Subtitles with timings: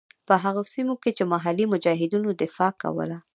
[0.27, 3.17] په هغو سیمو کې چې محلي مجاهدینو دفاع کوله.